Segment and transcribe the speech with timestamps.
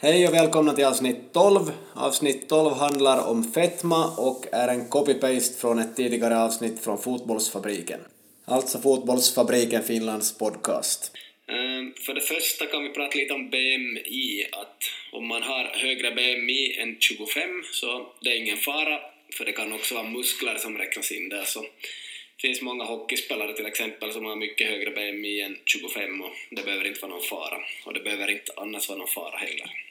[0.00, 1.60] Hej och välkomna till avsnitt 12.
[1.94, 8.00] Avsnitt 12 handlar om fetma och är en copy-paste från ett tidigare avsnitt från Fotbollsfabriken.
[8.44, 11.12] Alltså Fotbollsfabriken Finlands podcast.
[11.48, 14.82] Ehm, för det första kan vi prata lite om BMI, att
[15.12, 19.00] om man har högre BMI än 25 så det är ingen fara,
[19.32, 21.44] för det kan också vara muskler som räknas in där.
[21.44, 26.30] Så det finns många hockeyspelare till exempel som har mycket högre BMI än 25 och
[26.50, 27.58] det behöver inte vara någon fara.
[27.84, 29.87] Och det behöver inte annars vara någon fara heller.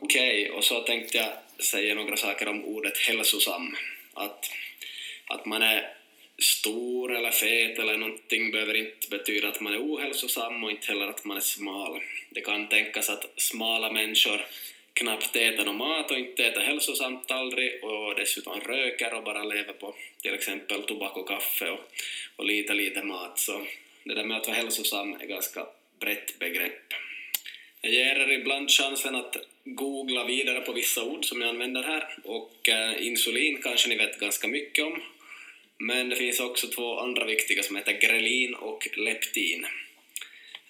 [0.00, 3.76] Okej, och så tänkte jag säga några saker om ordet hälsosam.
[4.14, 4.50] Att,
[5.26, 5.94] att man är
[6.38, 11.06] stor eller fet eller någonting behöver inte betyda att man är ohälsosam och inte heller
[11.06, 12.00] att man är smal.
[12.30, 14.46] Det kan tänkas att smala människor
[14.92, 19.72] knappt äter någon mat och inte äter hälsosamt aldrig och dessutom röker och bara lever
[19.72, 21.80] på till exempel tobak och kaffe och,
[22.36, 23.38] och lite, lite mat.
[23.38, 23.66] Så
[24.04, 25.66] det där med att vara hälsosam är ganska
[26.00, 26.94] brett begrepp.
[27.84, 32.18] Jag ger er ibland chansen att googla vidare på vissa ord som jag använder här.
[32.24, 35.02] Och eh, insulin kanske ni vet ganska mycket om.
[35.78, 39.66] Men det finns också två andra viktiga som heter grelin och leptin.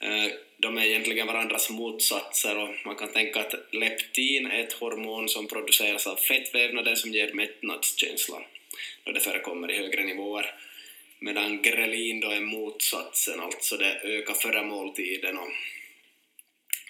[0.00, 5.28] Eh, De är egentligen varandras motsatser och man kan tänka att leptin är ett hormon
[5.28, 8.42] som produceras av fettvävnaden som ger mättnadskänsla
[9.04, 10.54] då det förekommer i högre nivåer.
[11.18, 15.50] Medan grelin då är motsatsen, alltså det ökar före måltiden och,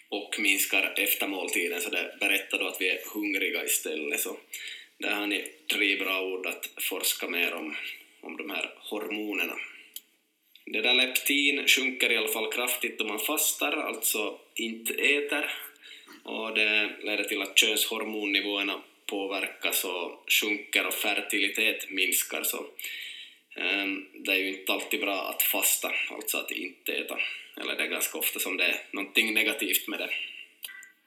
[0.09, 4.21] och minskar efter måltiden så det berättar då att vi är hungriga istället.
[4.21, 4.37] Så
[4.99, 7.77] där har ni tre bra ord att forska mer om,
[8.21, 9.57] om de här hormonerna.
[10.67, 15.51] Det där leptin sjunker i alla fall kraftigt om man fastar, alltså inte äter.
[16.23, 22.43] Och det leder till att könshormonnivåerna påverkas och sjunker och fertilitet minskar.
[22.43, 22.67] Så
[23.57, 27.19] Ehm, det är ju inte alltid bra att fasta, alltså att inte äta.
[27.57, 30.11] Eller det är ganska ofta som det är någonting negativt med det.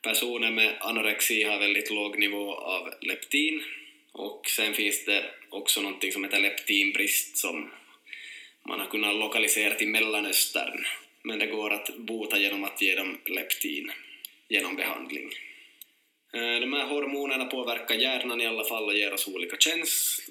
[0.01, 3.63] Personer med anorexi har väldigt låg nivå av leptin
[4.11, 7.71] och sen finns det också någonting som heter leptinbrist som
[8.63, 10.85] man har kunnat lokalisera till Mellanöstern
[11.23, 13.91] men det går att bota genom att ge dem leptin
[14.49, 15.29] genom behandling.
[16.33, 20.26] Ehm, de här hormonerna påverkar hjärnan i alla fall och ger oss olika känslor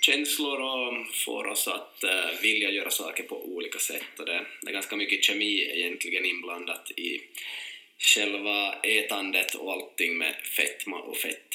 [0.00, 4.18] känslor och får oss att uh, vilja göra saker på olika sätt.
[4.18, 7.20] Och det, det är ganska mycket kemi egentligen inblandat i
[7.98, 11.54] själva ätandet och allting med fetma och fett.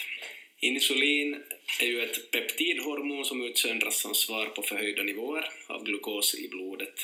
[0.60, 1.44] Insulin
[1.82, 7.00] är ju ett peptidhormon som utsöndras som svar på förhöjda nivåer av glukos i blodet.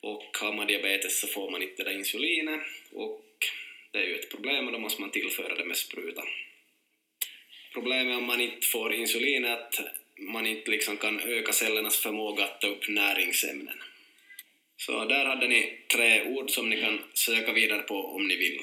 [0.00, 2.60] Och har man diabetes så får man inte det där insulinet
[2.92, 3.24] och
[3.90, 6.22] det är ju ett problem och då måste man tillföra det med spruta.
[7.72, 9.80] Problemet om man inte får insulin är att
[10.18, 13.78] man inte liksom kan öka cellernas förmåga att ta upp näringsämnen.
[14.76, 18.60] Så där hade ni tre ord som ni kan söka vidare på om ni vill.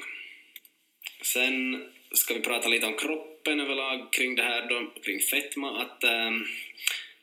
[1.22, 6.04] Sen ska vi prata lite om kroppen överlag kring det här då, kring fetma, att
[6.04, 6.46] ähm,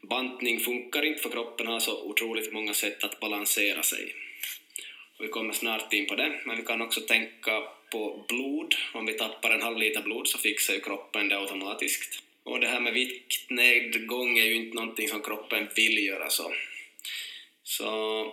[0.01, 4.15] bantning funkar inte för kroppen har så otroligt många sätt att balansera sig.
[5.17, 7.61] Och vi kommer snart in på det, men vi kan också tänka
[7.91, 8.75] på blod.
[8.93, 12.23] Om vi tappar en halv liter blod så fixar ju kroppen det automatiskt.
[12.49, 16.53] Och det här med viktnedgång är ju inte någonting som kroppen vill göra så.
[17.63, 17.89] Så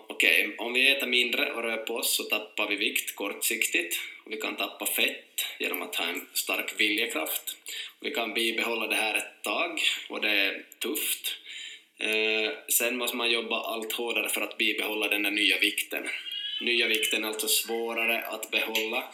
[0.09, 4.33] okej, om vi äter mindre och rör på oss så tappar vi vikt kortsiktigt och
[4.33, 7.57] vi kan tappa fett genom att ha en stark viljekraft.
[8.01, 11.37] Vi kan bibehålla det här ett tag och det är tufft.
[11.99, 16.09] Eh, sen måste man jobba allt hårdare för att bibehålla den där nya vikten.
[16.61, 19.05] Nya vikten är alltså svårare att behålla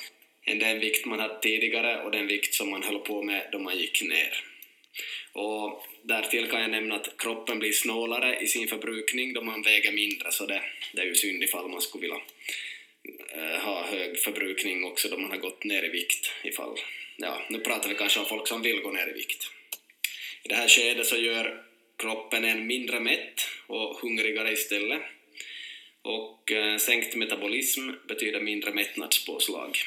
[0.46, 3.58] än den vikt man hade tidigare och den vikt som man höll på med då
[3.58, 4.51] man gick ner.
[5.32, 9.92] Och därtill kan jag nämna att kroppen blir snålare i sin förbrukning då man väger
[9.92, 12.20] mindre, så det, det är ju synd ifall man skulle vilja
[13.34, 16.78] eh, ha hög förbrukning också då man har gått ner i vikt ifall,
[17.16, 19.50] ja, nu pratar vi kanske om folk som vill gå ner i vikt.
[20.42, 21.64] I det här skedet så gör
[21.97, 25.02] kroppen en mindre mätt och hungrigare istället.
[26.02, 29.78] Och eh, sänkt metabolism betyder mindre mättnadspåslag.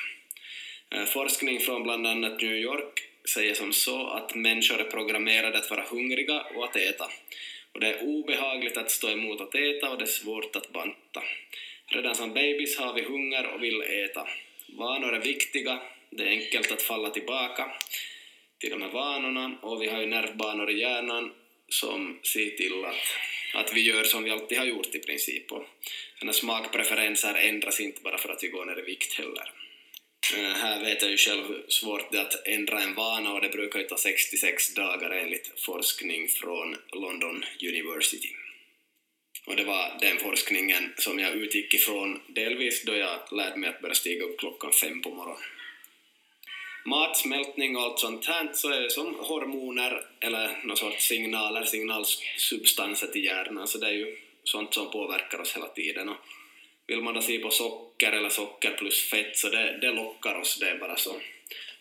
[0.91, 5.69] Eh, forskning från bland annat New York säger som så att människor är programmerade att
[5.69, 7.10] vara hungriga och att äta.
[7.72, 11.24] Och det är obehagligt att stå emot att äta och det är svårt att banta.
[11.88, 14.27] Redan som babys har vi hunger och vill äta.
[14.68, 15.80] Vanor är viktiga,
[16.10, 17.72] det är enkelt att falla tillbaka
[18.60, 21.31] till de här vanorna och vi har ju nervbanor i hjärnan
[21.69, 25.51] som ser till att, att vi gör som vi alltid har gjort i princip.
[25.51, 25.66] Och
[26.31, 29.64] smakpreferenser ändras inte bara för att vi går ner i vikt heller.
[30.33, 33.42] Eh, här vet jag ju själv hur svårt det är att ändra en vana och
[33.42, 38.30] det brukar ju ta 66 dagar enligt forskning från London University.
[39.45, 43.81] Och det var den forskningen som jag utgick ifrån delvis då jag lärde mig att
[43.81, 45.44] börja stiga upp klockan fem på morgonen.
[46.86, 53.07] matsmältning och allt sånt här så är det som hormoner eller någon sorts signaler, signalsubstanser
[53.07, 56.10] till hjärnan, så det är ju sånt som påverkar oss hela tiden.
[56.10, 56.18] Och
[56.87, 60.59] vill man då se på socker eller socker plus fett så det, det lockar oss,
[60.59, 61.21] det är bara så.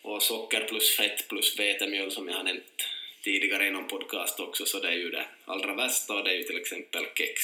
[0.01, 2.87] Och socker plus fett plus vetemjöl som jag har nämnt
[3.21, 6.35] tidigare i någon podcast också, så det är ju det allra värsta och det är
[6.35, 7.41] ju till exempel kex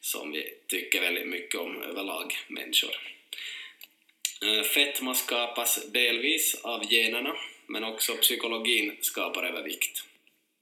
[0.00, 2.96] som vi tycker väldigt mycket om överlag, människor.
[4.42, 7.36] Eh, Fetma skapas delvis av generna,
[7.66, 10.04] men också psykologin skapar övervikt.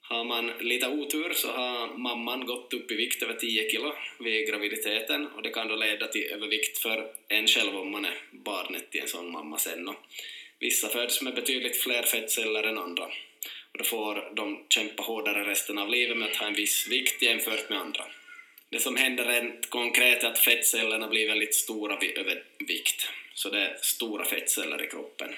[0.08, 4.48] Har man lite otur så har mamman gått upp i vikt över 10 kilo vid
[4.48, 8.90] graviditeten och det kan då leda till övervikt för en själv om man är barnet
[8.90, 9.88] till en sån mamma sen.
[9.88, 9.96] Och
[10.58, 13.04] vissa föds med betydligt fler fettceller än andra
[13.74, 17.22] och då får de kämpa hårdare resten av livet med att ha en viss vikt
[17.22, 18.04] jämfört med andra.
[18.70, 23.60] Det som händer rent konkret är att fettcellerna blir väldigt stora vid övervikt, så det
[23.60, 25.34] är stora fettceller i kroppen.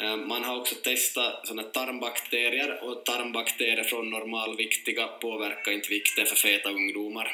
[0.00, 6.36] Eh, man har också testat såna tarmbakterier och tarmbakterier från normalviktiga påverkar inte vikten för
[6.36, 7.32] feta ungdomar.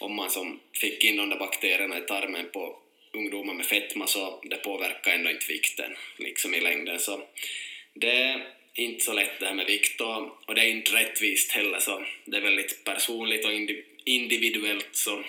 [0.00, 2.78] Om man som fick in de där bakterierna i tarmen på
[3.12, 6.98] ungdomar med fetma så det påverkar ändå inte vikten liksom i längden.
[6.98, 7.22] Så
[7.94, 11.52] det är inte så lätt det här med vikt och, och det är inte rättvist
[11.52, 13.52] heller så det är väldigt personligt och
[14.04, 15.24] individuellt så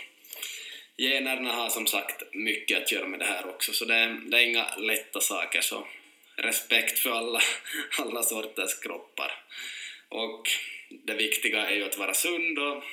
[0.97, 4.41] generna har som sagt mycket att göra med det här också så det, det är
[4.41, 5.87] inga lätta saker så
[6.37, 7.41] respekt för alla,
[7.97, 9.31] alla sorters kroppar.
[10.09, 10.49] Och
[10.89, 12.83] det viktiga är ju att vara sund och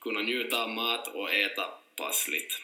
[0.00, 1.64] kunna njuta av mat och äta
[1.96, 2.58] passligt.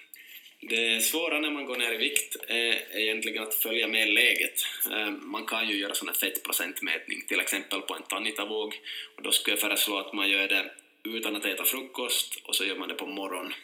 [0.61, 4.67] Det svåra när man går ner i vikt är egentligen att följa med läget.
[4.93, 8.81] Eh, man kan ju göra sån här fettprocentmätning, till exempel på en tanitavåg,
[9.17, 10.71] och då skulle jag föreslå att man gör det
[11.05, 13.55] utan att äta frukost och så gör man det på morgonen.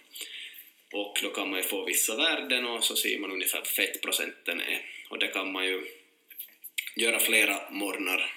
[0.93, 4.81] Och då kan man ju få vissa värden och så ser man ungefär fettprocenten är.
[5.09, 5.85] Och det kan man ju
[6.97, 8.33] göra flera morgnar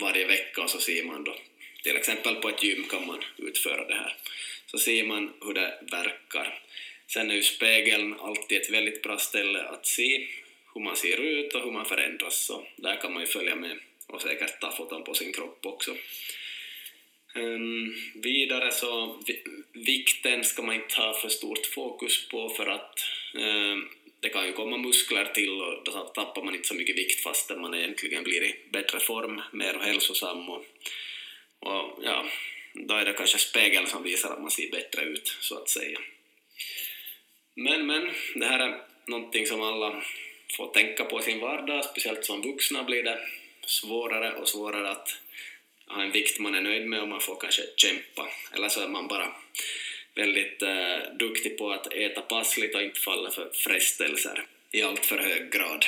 [0.00, 1.36] varje vecka och så ser man då,
[1.82, 4.16] till exempel på ett gym kan man utföra det här,
[4.66, 6.62] så ser man hur det verkar.
[7.06, 10.28] Sen är ju spegeln alltid ett väldigt bra ställe att se
[10.74, 13.78] hur man ser ut och hur man förändras, så där kan man ju följa med
[14.06, 15.96] och säkert ta foton på sin kropp också.
[17.34, 19.22] Um, vidare så
[19.72, 23.00] vikten ska man inte ha för stort fokus på för att
[23.34, 23.88] um,
[24.26, 27.60] det kan ju komma muskler till och då tappar man inte så mycket vikt fastän
[27.60, 30.64] man egentligen blir i bättre form, mer hälsosam och,
[31.60, 32.26] och ja,
[32.74, 35.98] då är det kanske spegeln som visar att man ser bättre ut, så att säga.
[37.54, 40.02] Men, men, det här är någonting som alla
[40.56, 43.18] får tänka på i sin vardag, speciellt som vuxna blir det
[43.66, 45.16] svårare och svårare att
[45.86, 48.88] ha en vikt man är nöjd med och man får kanske kämpa, eller så är
[48.88, 49.34] man bara
[50.16, 55.18] väldigt eh, duktig på att äta passligt och inte falla för frestelser i allt för
[55.18, 55.84] hög grad.